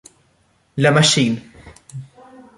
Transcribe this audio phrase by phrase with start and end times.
[0.77, 1.45] La Machine